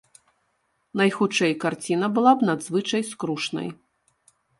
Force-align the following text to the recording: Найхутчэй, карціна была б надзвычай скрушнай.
Найхутчэй, 1.01 1.53
карціна 1.63 2.07
была 2.15 2.31
б 2.39 2.47
надзвычай 2.51 3.05
скрушнай. 3.11 3.67